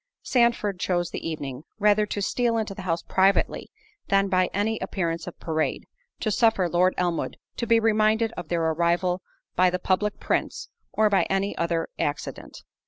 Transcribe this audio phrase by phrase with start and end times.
[0.23, 3.69] Sandford chose the evening, rather to steal into the house privately,
[4.07, 5.85] than by any appearance of parade,
[6.21, 9.21] to suffer Lord Elmwood to be reminded of their arrival
[9.55, 12.63] by the public prints, or by any other accident.